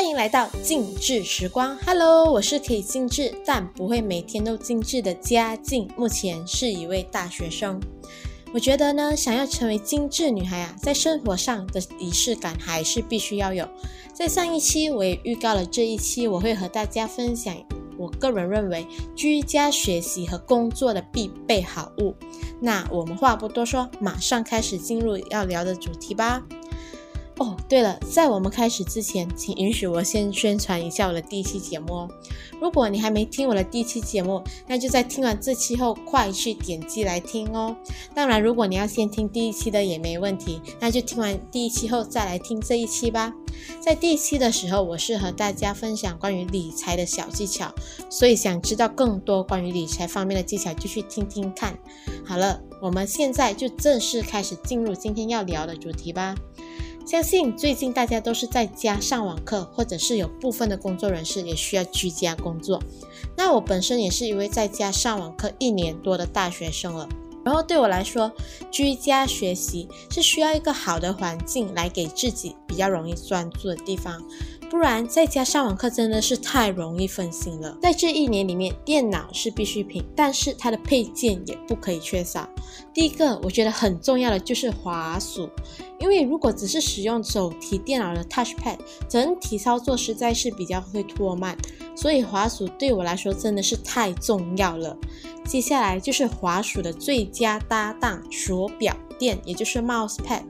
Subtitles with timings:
[0.00, 1.76] 欢迎来到静致时光。
[1.84, 7.78] Hello，我是可以静致但不会每天都静致的嘉静，目前是一位大学生。
[8.50, 13.68] 我觉得呢，想要成为精致女孩啊，在生活上的仪式感还是必须要有。
[14.14, 17.54] 在上一期我也预告了，这一期我会和大家分享
[17.98, 22.14] 我个人认为居家学习和工作的必备好物。
[22.58, 26.42] 那我们话不多说，马上开始进入要聊的主题吧。
[27.40, 32.08] 哦，对了，在我们开始之前，请允许我先宣传一下我的第一期节目哦。
[32.60, 37.74] 如果你还没听我的第一期节目，那就在听完这期后，快去点击来听哦。
[38.14, 43.32] 当然，如果你要先听第一期的也没问题，那就听完第一期后再来听这一期吧。
[43.80, 47.74] 在第一期的时候，我是和大家分享关于理财的小技巧，
[48.10, 51.74] 所以想知道更多关于理财方面的技巧，就去听听看。
[52.22, 56.34] 好了，我们现在就正式开始进入今天要聊的主题吧。
[57.06, 62.80] 相信最近大家都是在家上网课，或者是有部分的工作人士也需要居家工作。
[63.36, 67.08] 那我本身也是一位在家上网课一年多的大学生了。
[67.42, 68.30] 然后对我来说，
[68.70, 74.22] 居家学习是需要一个好的环境来给自己比较容易专注的地方。
[74.70, 77.76] 不然在家上网课真的是太容易分心了。
[77.82, 82.48] 在这一年里面，电脑是必需品，但是它的配件也不可以缺少。
[82.94, 85.50] 第一个我觉得很重要的就是滑鼠，
[85.98, 91.58] 因为如果只是使用手提电脑的 Touchpad，整体操作实在是比较会拖慢，
[91.96, 94.96] 所以滑鼠对我来说真的是太重要了。
[95.44, 98.96] 接下来就是滑鼠的最佳搭档——手表。
[99.20, 100.42] 垫，也就是 mouse pad，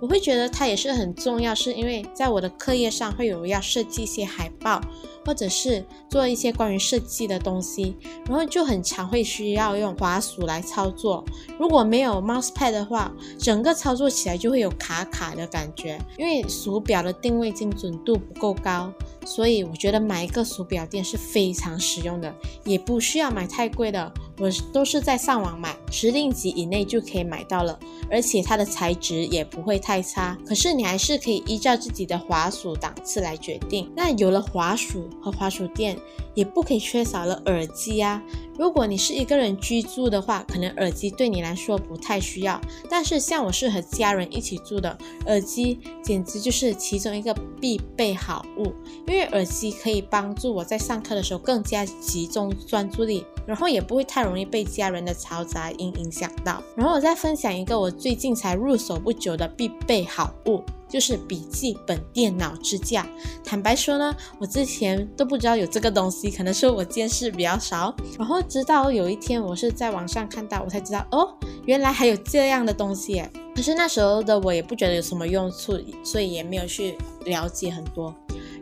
[0.00, 4.80] 我会觉得它也是很重要，是因为在我的课业上会有要设计一些海报，
[5.24, 11.24] 或者是做一些关于设计的东西，然后就很常会需要用滑鼠来操作。
[11.56, 18.92] 如果没有 mouse pad 的话，整个操作起来就会有卡卡的感觉，因为鼠表的定位精准度不够高。
[19.24, 22.32] 所以我觉得买一个鼠表垫是非常实用的，
[22.64, 27.76] 也不需要买太贵的，我都是在上网买，十令吉以内就可以买到了，
[28.16, 30.38] 而且它的材质也不会太差。
[30.46, 33.92] 可是你还是可以依照自己的滑鼠档次来决定。
[33.94, 35.98] 那有了滑鼠和滑鼠垫，
[36.32, 38.22] 也不可以缺少了耳机呀。
[38.58, 42.60] 如果你是一个人居住的话，可能耳机对你来说不太需要。
[42.88, 44.96] 但是像我是和家人一起住的，
[45.26, 48.72] 耳机简直就是其中一个必备好物。
[49.06, 56.62] 因为耳机可以帮助我在上课的时候更加集中专注力，然后也不会太容易被家人的嘈杂音影响到。
[56.74, 60.62] 然后我再分享一个我最近才入手不久的必备好物。
[60.88, 63.06] 就是笔记本电脑支架。
[63.44, 67.94] 坦白说呢，我之前都不知道有这个东西，可能是我见识比较少。
[68.18, 73.22] 然后直到有一天，我是在网上看到，我才知道哦，原来还有这样的东西。
[73.54, 78.14] 可是那时候的我也不觉得有什么用处，所以也没有去了解很多。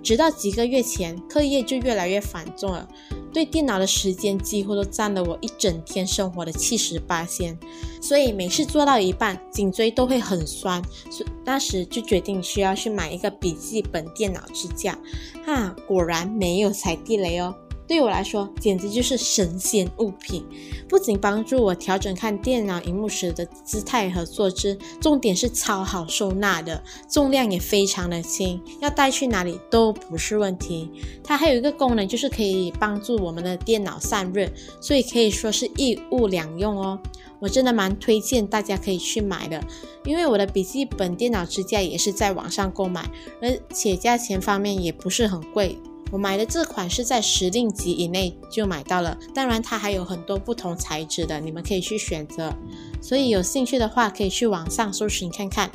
[0.05, 2.87] 直到几个月前，课业就越来越繁重了。
[3.33, 7.59] 对电脑的时间几乎都占了我一整天生活的七十八先，
[8.01, 10.81] 所以每次做到一半，颈椎都会很酸。
[11.11, 14.97] 所当时就决定需要去买一个笔记本电脑支架，
[15.45, 17.53] 哈，果然没有踩地雷哦。
[17.87, 20.45] 对我来说，简直就是神仙物品，
[20.89, 30.91] 不仅帮助我调整看电脑荧幕时的姿态和坐姿，重点是超好收纳的，重量也非常的轻，要带去哪里都不是问题。
[31.23, 34.49] 它还有一个功能，就是可以帮助我们的电脑散热，
[34.81, 36.99] 所以可以说是一物两用哦。
[37.39, 39.63] 我真的蛮推荐大家可以去买的，
[40.07, 43.07] 因为我的笔记本电脑支架也是在网上购买，
[43.43, 45.79] 而且价钱方面也不是很贵。
[46.15, 52.55] 我买的这款是在十令吉以内就买到了，当然它还有很多不同材质的，你们可以去选择。
[53.03, 55.69] 所以有兴趣的话，可以去网上搜寻看看。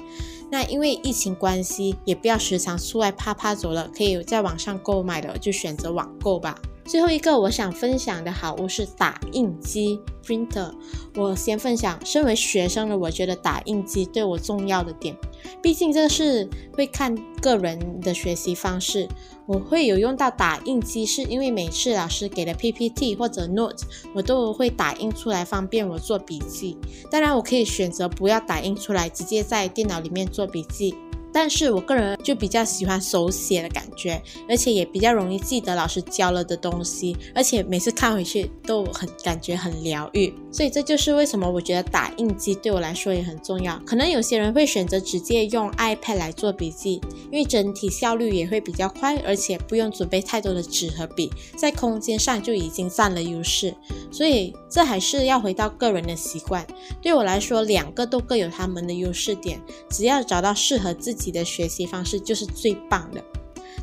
[0.49, 6.57] 那因为疫情关系，也不要时常出外啪啪走了，可以在网上购买的就选择网购吧。
[6.89, 10.73] 最后一个我想分享的好物是打印机 printer。
[11.15, 15.15] 我先分享，身为学生的我觉得打印机对我重要的点，
[15.61, 19.07] 毕竟这是会看个人的学习方式。
[19.45, 23.85] 我会有用到打印机，是因为每次老师给的 PPT 或者 Note，
[24.15, 26.75] 我都会打印出来方便我做笔记。
[27.11, 30.95] 当然，我可以选择不要打印出来，直接在电脑里面做笔记。
[31.33, 43.77] 但是我个人就比较喜欢手写的感觉，而且也比较容易记得老师教了的东西，而且每次看回去都很感觉很疗愈，所以这就是为什么我觉得打印机对我来说也很重要。
[43.85, 47.01] 可能有些人会选择直接用 iPad 来做笔记，
[47.31, 53.73] 因为整体效率也会比较快，而且不用准备太多的纸和笔，在空间上就已经占了优势。
[54.11, 56.65] 所以这还是要回到个人的习惯。
[57.01, 59.59] 对我来说，两个都各有他们的优势点，
[59.89, 63.21] 只要找到适合自己自己的学习方式就是最棒的。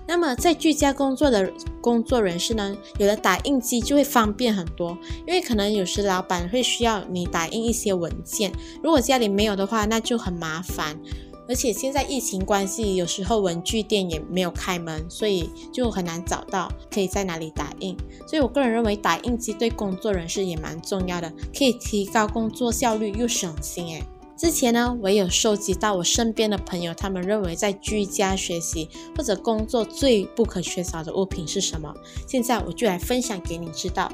[0.09, 4.97] 那么在居家工作的工作人士呢，有了打印机就会方便很多，
[5.27, 8.53] 因为可能有时老板会需要你打印一些文件，
[8.83, 10.99] 如果家里没有的话，那就很麻烦。
[11.49, 17.97] 而且现在疫情关系，有时候文具店也没有开门，所以就很难找到可以在哪里打印。
[18.27, 23.87] 所以我个人认为打印机对工作人士也蛮重要的，可以提高工作效率又省心。
[23.87, 24.03] 诶，
[24.37, 28.87] 之前呢，我有收集到我身边的朋友，他们认为在居家学习
[29.17, 31.95] 或者工作最不可缺少的物品是什么？
[32.29, 34.13] 现在我就来分享给你知道。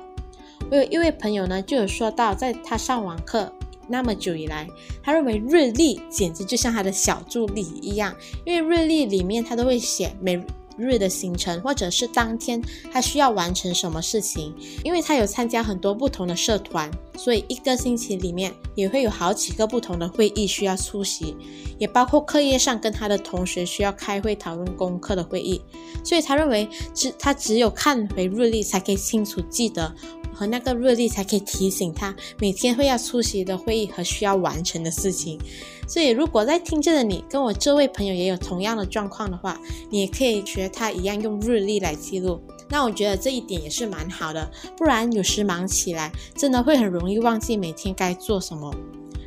[0.71, 3.53] 我有一位朋友呢，就有说到，在他上网课。
[3.89, 4.69] 那么久以来，
[5.03, 8.15] 他认为日历简直就像他的小助理一样，
[8.47, 10.41] 因为日历里面他都会写每
[10.83, 12.61] 日的行程，或者是当天
[12.93, 14.55] 他需要完成什么事情。
[14.85, 21.37] 因为他有参加很多不同的社团，所以一个星期里面也会有好几个不同的会议需要出席，
[21.79, 25.63] 也包括课业上跟他的同学需要开会讨论功课的会议。
[26.05, 29.95] 所以他认为只他只有看回日历才可以清楚记得。
[30.35, 35.39] 和那个日历才可以提醒他每天会要出席的会议和需要完成的事情。
[35.87, 42.41] 所以，如果在听着的你跟我这位朋友也有同样的状况的话，你也可以学他一样用日历来记录。
[42.69, 48.75] 那我觉得这一点也是蛮好的，不然有时忙起来真的会很容易忘记每天该做什么。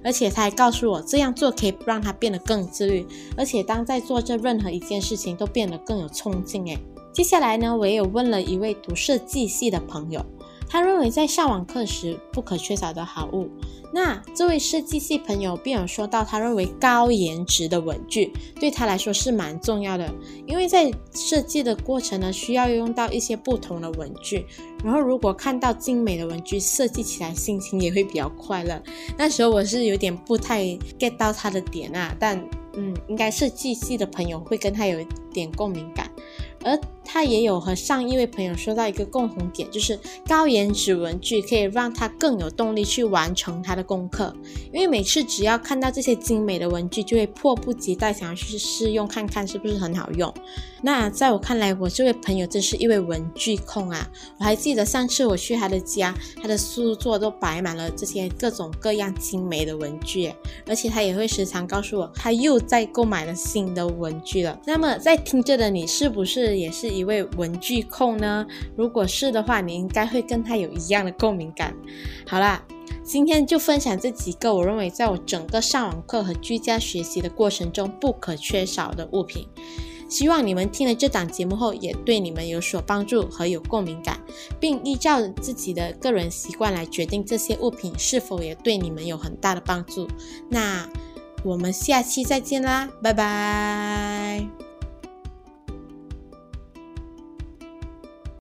[0.03, 3.05] 而且他还告诉我，这样做可以让他变得更自律，
[3.35, 6.63] 而且当在做这任何一件事情都变得更有冲劲。
[6.67, 6.77] 诶，
[7.11, 10.23] 接下来呢，我也有问了一位读设计系的朋友。
[10.67, 13.49] 他认为在上网课时不可缺少的好物。
[13.93, 20.13] 那这位设计系朋友便有说到，他认为高颜值的文具对他来说是蛮重要的，
[20.45, 24.45] 因为在设计的过程呢，需要用到一些不同的文具。
[24.83, 28.81] 然后如果看到精美的文具，设计起来心情也会比较快乐。
[29.17, 30.63] 那时候我是有点不太
[30.99, 32.37] get 到他的点啊，但
[32.73, 36.11] 嗯，应该设计系的朋友会跟他有一点共鸣感。
[36.63, 39.97] 而他也有和上一位朋友说到一个共同点，就是
[40.27, 44.35] 高颜值文具可以让他更有动力去完成他的功课。
[44.73, 50.33] 因为每次只要看到这些精美的文具，就会迫不及待想要去试用看看是不是很好用。
[50.81, 54.07] 那在我看来，我这位朋友真是一位文具控啊！
[54.37, 60.31] 我还记得上次我去他的家，他的书桌都摆满了这些各种各样精美的文具，
[60.67, 64.59] 而且他也会时常告诉我，他又在购买了新的文具了。
[64.65, 66.55] 那么在听着的你，是不是？
[66.55, 68.45] 也是一位文具控呢。
[68.75, 71.73] 如果是的话，你应该会跟他有一样的共鸣感。
[72.27, 72.63] 好啦，
[73.03, 79.47] 今天就分享这几个我认为在我整个上网课和居家学习的过程中不可缺少的物品。
[80.07, 84.19] 希望你们听了这档节目后，也对你们有所帮助和有共鸣感，
[84.59, 90.07] 并依照自己的个人习惯来决定这些物品是否也对你们有很大的帮助。
[90.47, 90.87] 那
[91.43, 94.64] 我们下期再见啦，拜拜。